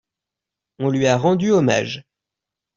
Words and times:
On 0.79 0.89
lui 0.89 1.05
a 1.05 1.15
rendu 1.15 1.51
hommage. 1.51 2.01